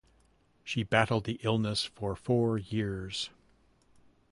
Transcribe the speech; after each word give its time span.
She 0.63 0.81
battled 0.81 1.25
the 1.25 1.39
illness 1.43 1.85
for 1.85 2.15
four 2.15 2.57
years. 2.57 3.29